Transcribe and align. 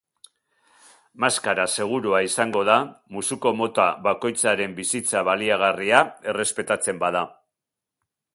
Maskara 1.25 1.65
segurua 1.75 2.21
izango 2.27 2.63
da 2.69 2.77
musuko 3.17 3.51
mota 3.59 3.87
bakoitzaren 4.09 4.75
bizitza 4.81 5.23
baliagarria 5.31 6.01
errespetatzen 6.35 7.05
bada. 7.07 7.25